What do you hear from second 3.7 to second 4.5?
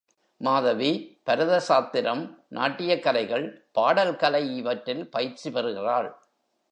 பாடல் கலை